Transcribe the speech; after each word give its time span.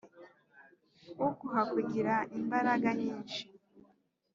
uguha 1.27 1.61
kugira 1.73 2.13
imbaraga 2.37 2.89
nyinshi 3.01 3.41